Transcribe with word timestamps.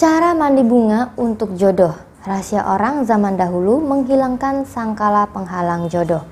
Cara 0.00 0.32
mandi 0.32 0.64
bunga 0.64 1.12
untuk 1.20 1.60
jodoh. 1.60 1.92
Rahasia 2.24 2.64
orang 2.64 3.04
zaman 3.04 3.36
dahulu 3.36 3.84
menghilangkan 3.84 4.64
sangkala 4.64 5.28
penghalang 5.28 5.92
jodoh. 5.92 6.24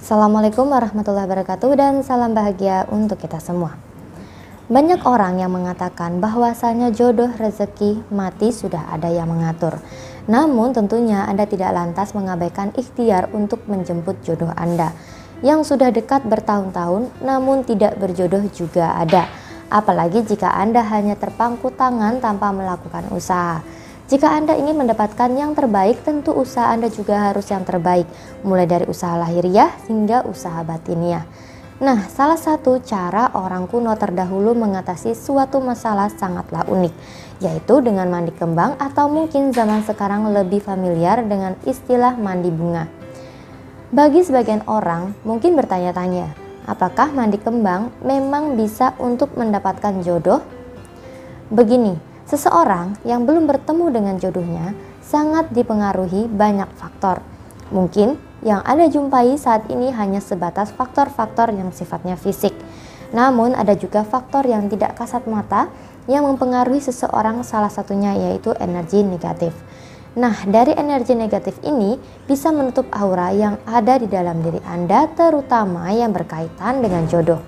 Assalamualaikum 0.00 0.72
warahmatullahi 0.72 1.28
wabarakatuh 1.28 1.70
dan 1.76 2.00
salam 2.00 2.32
bahagia 2.32 2.88
untuk 2.88 3.20
kita 3.20 3.44
semua. 3.44 3.76
Banyak 4.72 5.04
orang 5.04 5.36
yang 5.36 5.52
mengatakan 5.52 6.16
bahwasanya 6.16 6.96
jodoh 6.96 7.28
rezeki 7.36 8.08
mati 8.08 8.56
sudah 8.56 8.88
ada 8.88 9.12
yang 9.12 9.28
mengatur. 9.28 9.78
Namun 10.26 10.74
tentunya 10.74 11.22
Anda 11.26 11.46
tidak 11.46 11.70
lantas 11.70 12.10
mengabaikan 12.14 12.74
ikhtiar 12.74 13.30
untuk 13.30 13.62
menjemput 13.70 14.22
jodoh 14.26 14.50
Anda. 14.58 14.90
Yang 15.42 15.74
sudah 15.74 15.94
dekat 15.94 16.26
bertahun-tahun 16.26 17.22
namun 17.22 17.62
tidak 17.62 17.94
berjodoh 17.98 18.42
juga 18.50 18.98
ada. 18.98 19.30
Apalagi 19.70 20.22
jika 20.22 20.50
Anda 20.54 20.82
hanya 20.86 21.14
terpangku 21.18 21.74
tangan 21.74 22.22
tanpa 22.22 22.50
melakukan 22.54 23.10
usaha. 23.14 23.62
Jika 24.06 24.38
Anda 24.38 24.54
ingin 24.54 24.78
mendapatkan 24.78 25.34
yang 25.34 25.58
terbaik, 25.58 26.06
tentu 26.06 26.30
usaha 26.30 26.70
Anda 26.70 26.86
juga 26.86 27.26
harus 27.26 27.50
yang 27.50 27.66
terbaik, 27.66 28.06
mulai 28.46 28.62
dari 28.62 28.86
usaha 28.86 29.18
lahiriah 29.18 29.74
hingga 29.90 30.22
usaha 30.30 30.62
batiniah. 30.62 31.26
Nah, 31.76 32.08
salah 32.08 32.40
satu 32.40 32.80
cara 32.80 33.28
orang 33.36 33.68
kuno 33.68 33.92
terdahulu 34.00 34.56
mengatasi 34.56 35.12
suatu 35.12 35.60
masalah 35.60 36.08
sangatlah 36.08 36.64
unik, 36.64 36.94
yaitu 37.44 37.84
dengan 37.84 38.08
mandi 38.08 38.32
kembang 38.32 38.80
atau 38.80 39.12
mungkin 39.12 39.52
zaman 39.52 39.84
sekarang 39.84 40.32
lebih 40.32 40.64
familiar 40.64 41.20
dengan 41.20 41.52
istilah 41.68 42.16
mandi 42.16 42.48
bunga. 42.48 42.88
Bagi 43.92 44.24
sebagian 44.24 44.64
orang, 44.64 45.12
mungkin 45.28 45.52
bertanya-tanya, 45.52 46.32
apakah 46.64 47.12
mandi 47.12 47.36
kembang 47.36 47.92
memang 48.00 48.56
bisa 48.56 48.96
untuk 48.96 49.36
mendapatkan 49.36 50.00
jodoh? 50.00 50.40
Begini, 51.52 52.16
Seseorang 52.26 52.98
yang 53.06 53.22
belum 53.22 53.46
bertemu 53.46 53.86
dengan 53.94 54.18
jodohnya 54.18 54.74
sangat 54.98 55.46
dipengaruhi 55.54 56.26
banyak 56.26 56.66
faktor. 56.74 57.22
Mungkin 57.70 58.18
yang 58.44 58.60
Anda 58.64 58.90
jumpai 58.92 59.36
saat 59.40 59.68
ini 59.72 59.92
hanya 59.94 60.20
sebatas 60.20 60.74
faktor-faktor 60.74 61.52
yang 61.54 61.72
sifatnya 61.72 62.20
fisik. 62.20 62.52
Namun 63.14 63.54
ada 63.54 63.72
juga 63.72 64.02
faktor 64.02 64.44
yang 64.44 64.66
tidak 64.68 64.98
kasat 64.98 65.24
mata 65.30 65.70
yang 66.10 66.26
mempengaruhi 66.26 66.82
seseorang 66.82 67.40
salah 67.46 67.70
satunya 67.70 68.12
yaitu 68.16 68.52
energi 68.58 69.00
negatif. 69.06 69.54
Nah, 70.16 70.32
dari 70.48 70.72
energi 70.72 71.12
negatif 71.12 71.60
ini 71.60 72.00
bisa 72.24 72.48
menutup 72.48 72.88
aura 72.88 73.36
yang 73.36 73.60
ada 73.68 74.00
di 74.00 74.08
dalam 74.08 74.40
diri 74.40 74.64
Anda 74.64 75.12
terutama 75.12 75.92
yang 75.92 76.16
berkaitan 76.16 76.80
dengan 76.80 77.04
jodoh. 77.04 77.40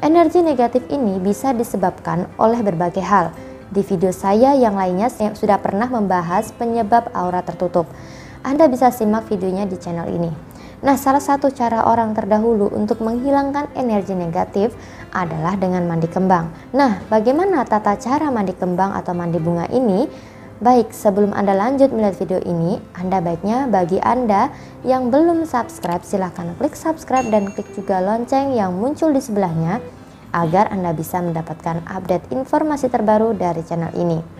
Energi 0.00 0.40
negatif 0.40 0.86
ini 0.86 1.18
bisa 1.18 1.50
disebabkan 1.50 2.30
oleh 2.38 2.62
berbagai 2.62 3.02
hal, 3.02 3.34
di 3.70 3.86
video 3.86 4.10
saya 4.10 4.54
yang 4.58 4.74
lainnya 4.74 5.06
saya 5.06 5.30
sudah 5.34 5.58
pernah 5.62 5.86
membahas 5.86 6.50
penyebab 6.54 7.10
aura 7.14 7.42
tertutup. 7.42 7.86
Anda 8.40 8.72
bisa 8.72 8.88
simak 8.88 9.28
videonya 9.28 9.68
di 9.68 9.76
channel 9.76 10.08
ini. 10.08 10.32
Nah, 10.80 10.96
salah 10.96 11.20
satu 11.20 11.52
cara 11.52 11.84
orang 11.84 12.16
terdahulu 12.16 12.72
untuk 12.72 13.04
menghilangkan 13.04 13.68
energi 13.76 14.16
negatif 14.16 14.72
adalah 15.12 15.52
dengan 15.60 15.84
mandi 15.84 16.08
kembang. 16.08 16.48
Nah, 16.72 17.04
bagaimana 17.12 17.68
tata 17.68 18.00
cara 18.00 18.32
mandi 18.32 18.56
kembang 18.56 18.96
atau 18.96 19.12
mandi 19.12 19.36
bunga 19.36 19.68
ini? 19.68 20.08
Baik, 20.60 20.92
sebelum 20.92 21.36
Anda 21.36 21.52
lanjut 21.52 21.92
melihat 21.92 22.16
video 22.20 22.40
ini, 22.44 22.80
Anda 22.96 23.20
baiknya 23.20 23.68
bagi 23.68 24.00
Anda 24.00 24.48
yang 24.84 25.12
belum 25.12 25.44
subscribe 25.44 26.04
silahkan 26.04 26.56
klik 26.56 26.76
subscribe 26.76 27.28
dan 27.28 27.52
klik 27.52 27.68
juga 27.76 28.00
lonceng 28.00 28.56
yang 28.56 28.76
muncul 28.76 29.12
di 29.12 29.20
sebelahnya 29.20 29.84
agar 30.32 30.72
Anda 30.72 30.96
bisa 30.96 31.20
mendapatkan 31.20 31.84
update 31.88 32.32
informasi 32.32 32.88
terbaru 32.88 33.36
dari 33.36 33.60
channel 33.64 33.92
ini. 33.96 34.39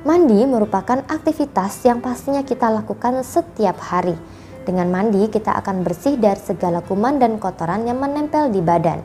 Mandi 0.00 0.48
merupakan 0.48 1.04
aktivitas 1.12 1.84
yang 1.84 2.00
pastinya 2.00 2.40
kita 2.40 2.72
lakukan 2.72 3.20
setiap 3.20 3.76
hari. 3.84 4.16
Dengan 4.64 4.88
mandi, 4.88 5.28
kita 5.28 5.52
akan 5.60 5.84
bersih 5.84 6.16
dari 6.16 6.40
segala 6.40 6.80
kuman 6.80 7.20
dan 7.20 7.36
kotoran 7.36 7.84
yang 7.84 8.00
menempel 8.00 8.48
di 8.48 8.64
badan. 8.64 9.04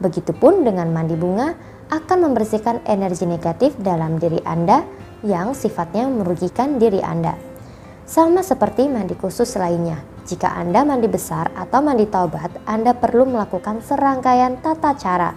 Begitupun 0.00 0.64
dengan 0.64 0.88
mandi 0.96 1.12
bunga 1.12 1.52
akan 1.92 2.18
membersihkan 2.24 2.80
energi 2.88 3.28
negatif 3.28 3.76
dalam 3.84 4.16
diri 4.16 4.40
Anda 4.48 4.80
yang 5.20 5.52
sifatnya 5.52 6.08
merugikan 6.08 6.80
diri 6.80 7.04
Anda. 7.04 7.36
Sama 8.08 8.40
seperti 8.40 8.88
mandi 8.88 9.12
khusus 9.20 9.60
lainnya, 9.60 10.00
jika 10.24 10.56
Anda 10.56 10.88
mandi 10.88 11.12
besar 11.12 11.52
atau 11.52 11.84
mandi 11.84 12.08
taubat, 12.08 12.64
Anda 12.64 12.96
perlu 12.96 13.28
melakukan 13.28 13.84
serangkaian 13.84 14.56
tata 14.64 14.96
cara. 14.96 15.36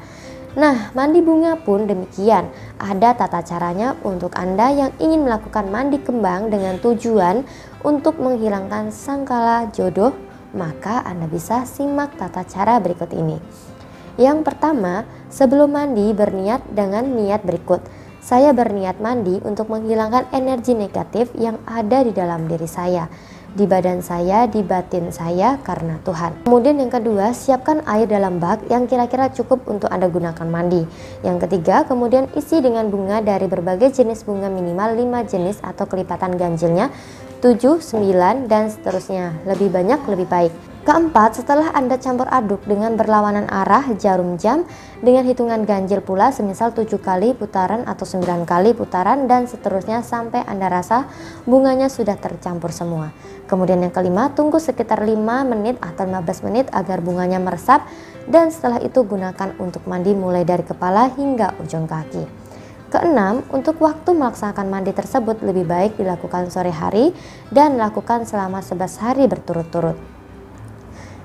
Nah, 0.53 0.93
mandi 0.93 1.17
bunga 1.25 1.57
pun 1.57 1.89
demikian. 1.89 2.45
Ada 2.77 3.17
tata 3.17 3.41
caranya 3.41 3.97
untuk 4.05 4.37
Anda 4.37 4.69
yang 4.69 4.91
ingin 5.01 5.25
melakukan 5.25 5.65
mandi 5.73 5.97
kembang 5.97 6.53
dengan 6.53 6.77
tujuan 6.77 7.41
untuk 7.81 8.21
menghilangkan 8.21 8.93
sangkala 8.93 9.73
jodoh, 9.73 10.13
maka 10.53 11.01
Anda 11.09 11.25
bisa 11.25 11.65
simak 11.65 12.13
tata 12.21 12.45
cara 12.45 12.77
berikut 12.77 13.09
ini. 13.17 13.41
Yang 14.21 14.45
pertama, 14.45 15.09
sebelum 15.33 15.73
mandi 15.73 16.13
berniat 16.13 16.69
dengan 16.69 17.17
niat 17.17 17.41
berikut. 17.41 17.81
Saya 18.23 18.55
berniat 18.55 19.03
mandi 19.03 19.41
untuk 19.43 19.67
menghilangkan 19.67 20.31
energi 20.31 20.77
negatif 20.77 21.33
yang 21.35 21.59
ada 21.67 22.07
di 22.07 22.15
dalam 22.15 22.47
diri 22.47 22.69
saya 22.69 23.09
di 23.53 23.69
badan 23.69 24.01
saya, 24.01 24.49
di 24.49 24.65
batin 24.65 25.13
saya 25.13 25.61
karena 25.61 26.01
Tuhan. 26.01 26.41
Kemudian 26.41 26.81
yang 26.81 26.89
kedua, 26.89 27.37
siapkan 27.37 27.85
air 27.85 28.09
dalam 28.09 28.41
bak 28.41 28.65
yang 28.67 28.89
kira-kira 28.89 29.29
cukup 29.29 29.69
untuk 29.69 29.93
Anda 29.93 30.09
gunakan 30.09 30.47
mandi. 30.49 30.81
Yang 31.21 31.47
ketiga, 31.47 31.85
kemudian 31.85 32.33
isi 32.33 32.59
dengan 32.65 32.89
bunga 32.89 33.21
dari 33.21 33.45
berbagai 33.45 33.93
jenis 33.93 34.25
bunga 34.25 34.49
minimal 34.49 34.97
5 34.97 35.31
jenis 35.31 35.61
atau 35.61 35.85
kelipatan 35.85 36.33
ganjilnya 36.33 36.89
7, 37.45 37.77
9, 37.77 38.49
dan 38.49 38.73
seterusnya. 38.73 39.45
Lebih 39.45 39.69
banyak 39.69 40.01
lebih 40.09 40.27
baik. 40.27 40.72
Keempat, 40.83 41.39
setelah 41.39 41.71
Anda 41.71 41.95
campur 41.95 42.27
aduk 42.27 42.67
dengan 42.67 42.99
berlawanan 42.99 43.47
arah 43.47 43.87
jarum 43.95 44.35
jam 44.35 44.67
dengan 44.99 45.23
hitungan 45.23 45.63
ganjil 45.63 46.03
pula 46.03 46.35
semisal 46.35 46.75
7 46.75 46.99
kali 46.99 47.31
putaran 47.31 47.87
atau 47.87 48.03
9 48.03 48.43
kali 48.43 48.75
putaran 48.75 49.23
dan 49.23 49.47
seterusnya 49.47 50.03
sampai 50.03 50.43
Anda 50.43 50.67
rasa 50.67 51.07
bunganya 51.47 51.87
sudah 51.87 52.19
tercampur 52.19 52.75
semua. 52.75 53.15
Kemudian 53.47 53.79
yang 53.79 53.95
kelima, 53.95 54.35
tunggu 54.35 54.59
sekitar 54.59 55.07
5 55.07 55.15
menit 55.47 55.79
atau 55.79 56.03
15 56.03 56.51
menit 56.51 56.67
agar 56.75 56.99
bunganya 56.99 57.39
meresap 57.39 57.87
dan 58.27 58.51
setelah 58.51 58.83
itu 58.83 59.07
gunakan 59.07 59.55
untuk 59.63 59.87
mandi 59.87 60.11
mulai 60.11 60.43
dari 60.43 60.67
kepala 60.67 61.07
hingga 61.15 61.55
ujung 61.63 61.87
kaki. 61.87 62.27
Keenam, 62.91 63.47
untuk 63.55 63.79
waktu 63.79 64.11
melaksanakan 64.11 64.67
mandi 64.67 64.91
tersebut 64.91 65.47
lebih 65.47 65.63
baik 65.63 65.95
dilakukan 65.95 66.51
sore 66.51 66.75
hari 66.75 67.15
dan 67.55 67.79
lakukan 67.79 68.27
selama 68.27 68.59
11 68.59 68.99
hari 68.99 69.31
berturut-turut. 69.31 70.22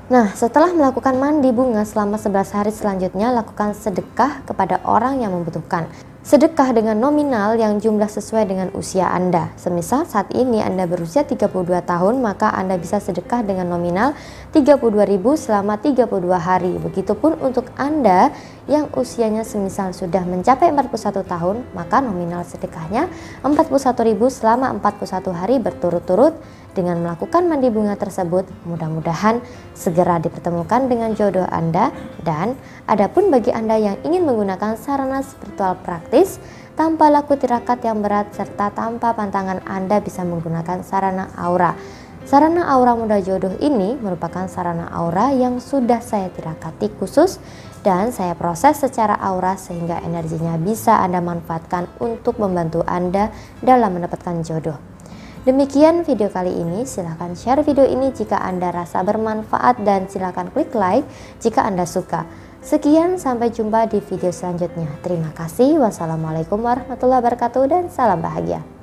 Nah, 0.08 0.32
setelah 0.32 0.72
melakukan 0.72 1.20
mandi 1.20 1.52
bunga 1.52 1.84
selama 1.84 2.16
11 2.16 2.56
hari 2.56 2.72
selanjutnya, 2.72 3.28
lakukan 3.28 3.76
sedekah 3.76 4.40
kepada 4.48 4.80
orang 4.88 5.20
yang 5.20 5.36
membutuhkan. 5.36 5.84
Sedekah 6.24 6.72
dengan 6.72 6.96
nominal 6.96 7.60
yang 7.60 7.76
jumlah 7.76 8.08
sesuai 8.08 8.48
dengan 8.48 8.68
usia 8.72 9.04
Anda. 9.12 9.52
Semisal 9.60 10.08
saat 10.08 10.32
ini 10.32 10.64
Anda 10.64 10.88
berusia 10.88 11.28
32 11.28 11.52
tahun, 11.84 12.24
maka 12.24 12.48
Anda 12.56 12.80
bisa 12.80 13.04
sedekah 13.04 13.44
dengan 13.44 13.68
nominal 13.68 14.16
32.000 14.56 14.96
selama 15.36 15.76
32 15.76 16.08
hari. 16.40 16.72
Begitupun 16.80 17.36
untuk 17.44 17.68
Anda 17.76 18.32
yang 18.64 18.88
usianya 18.96 19.44
semisal 19.44 19.92
sudah 19.92 20.24
mencapai 20.24 20.72
41 20.72 21.20
tahun, 21.20 21.68
maka 21.76 22.00
nominal 22.00 22.48
sedekahnya 22.48 23.12
41.000 23.44 23.92
selama 24.32 24.72
41 24.72 25.36
hari 25.36 25.60
berturut-turut 25.60 26.32
dengan 26.78 27.02
melakukan 27.02 27.50
mandi 27.50 27.66
bunga 27.74 27.98
tersebut, 27.98 28.46
mudah-mudahan 28.62 29.42
segera 29.74 30.22
dipertemukan 30.22 30.86
dengan 30.86 31.10
jodoh 31.18 31.42
Anda 31.50 31.90
dan 32.22 32.54
adapun 32.86 33.34
bagi 33.34 33.50
Anda 33.50 33.74
yang 33.74 33.98
ingin 34.06 34.22
menggunakan 34.22 34.78
sarana 34.78 35.26
spiritual 35.26 35.74
praktis 35.82 36.38
tanpa 36.78 37.10
laku 37.10 37.34
tirakat 37.34 37.82
yang 37.82 37.98
berat 37.98 38.30
serta 38.30 38.70
tanpa 38.70 39.10
pantangan 39.10 39.58
Anda 39.66 39.98
bisa 39.98 40.22
menggunakan 40.22 40.86
sarana 40.86 41.34
aura. 41.34 41.74
Sarana 42.22 42.70
aura 42.70 42.94
muda 42.94 43.18
jodoh 43.18 43.58
ini 43.58 43.98
merupakan 43.98 44.46
sarana 44.46 44.86
aura 44.94 45.34
yang 45.34 45.58
sudah 45.58 45.98
saya 45.98 46.30
tirakati 46.30 46.94
khusus 46.94 47.42
dan 47.82 48.14
saya 48.14 48.38
proses 48.38 48.78
secara 48.78 49.18
aura 49.18 49.58
sehingga 49.58 49.98
energinya 50.06 50.54
bisa 50.54 51.02
Anda 51.02 51.18
manfaatkan 51.18 51.90
untuk 51.98 52.38
membantu 52.38 52.86
Anda 52.86 53.34
dalam 53.58 53.98
mendapatkan 53.98 54.46
jodoh. 54.46 54.97
Demikian 55.46 56.02
video 56.02 56.26
kali 56.26 56.50
ini, 56.50 56.82
silahkan 56.82 57.30
share 57.38 57.62
video 57.62 57.86
ini 57.86 58.10
jika 58.10 58.42
Anda 58.42 58.74
rasa 58.74 59.06
bermanfaat 59.06 59.86
dan 59.86 60.10
silahkan 60.10 60.50
klik 60.50 60.74
like 60.74 61.06
jika 61.38 61.62
Anda 61.62 61.86
suka. 61.86 62.26
Sekian, 62.58 63.22
sampai 63.22 63.54
jumpa 63.54 63.86
di 63.86 64.02
video 64.02 64.34
selanjutnya. 64.34 64.90
Terima 64.98 65.30
kasih. 65.30 65.78
Wassalamualaikum 65.78 66.58
warahmatullahi 66.58 67.22
wabarakatuh 67.22 67.64
dan 67.70 67.84
salam 67.86 68.18
bahagia. 68.18 68.77